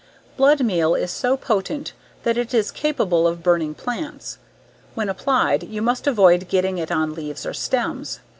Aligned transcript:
Blood 0.35 0.61
meal 0.65 0.95
is 0.95 1.11
so 1.11 1.37
potent 1.37 1.93
that 2.23 2.35
it 2.35 2.55
is 2.55 2.71
capable 2.71 3.27
of 3.27 3.43
burning 3.43 3.75
plants; 3.75 4.39
when 4.95 5.09
applied 5.09 5.61
you 5.61 5.79
must 5.83 6.07
avoid 6.07 6.49
getting 6.49 6.79
it 6.79 6.91
on 6.91 7.13
leaves 7.13 7.45
or 7.45 7.53
stems. 7.53 8.19